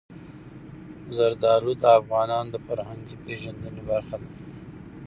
[1.15, 4.29] زردالو د افغانانو د فرهنګي پیژندنې برخه ده.